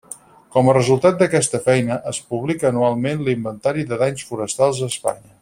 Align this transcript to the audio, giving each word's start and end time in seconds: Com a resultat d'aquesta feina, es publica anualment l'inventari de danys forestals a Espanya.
Com 0.53 0.69
a 0.69 0.73
resultat 0.77 1.19
d'aquesta 1.19 1.59
feina, 1.65 1.97
es 2.13 2.21
publica 2.31 2.69
anualment 2.71 3.23
l'inventari 3.29 3.87
de 3.93 4.01
danys 4.05 4.27
forestals 4.33 4.83
a 4.83 4.91
Espanya. 4.95 5.33